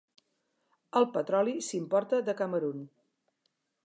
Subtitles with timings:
[1.01, 2.81] El petroli s'importa de Camerun.